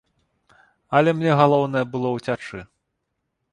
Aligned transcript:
Але 0.99 1.09
мне 1.17 1.31
галоўнае 1.41 1.85
было 1.93 2.07
ўцячы. 2.17 2.59